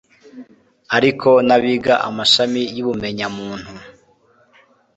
[0.97, 3.71] ariko n'abiga amashami y'ubumenyamuntu